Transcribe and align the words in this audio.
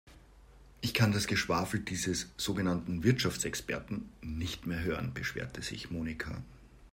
Ich 0.81 0.95
kann 0.95 1.11
das 1.11 1.27
Geschwafel 1.27 1.79
dieses 1.81 2.31
sogenannten 2.35 3.03
Wirtschaftsexperten 3.03 4.11
nicht 4.23 4.65
mehr 4.65 4.81
hören, 4.81 5.13
beschwerte 5.13 5.61
sich 5.61 5.91
Monika. 5.91 6.41